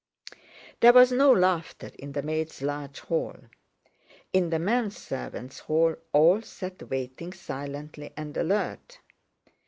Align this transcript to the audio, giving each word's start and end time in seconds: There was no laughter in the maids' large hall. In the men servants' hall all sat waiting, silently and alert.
There 0.79 0.93
was 0.93 1.11
no 1.11 1.31
laughter 1.31 1.91
in 1.99 2.13
the 2.13 2.23
maids' 2.23 2.63
large 2.63 3.01
hall. 3.01 3.35
In 4.33 4.49
the 4.49 4.57
men 4.57 4.89
servants' 4.89 5.59
hall 5.59 5.93
all 6.11 6.41
sat 6.41 6.81
waiting, 6.89 7.33
silently 7.33 8.11
and 8.17 8.35
alert. 8.35 8.97